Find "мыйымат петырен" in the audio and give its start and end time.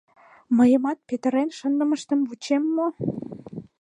0.57-1.49